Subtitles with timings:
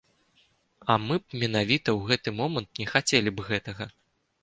[0.93, 3.93] А мы б менавіта ў гэты момант не хацелі б гэтага.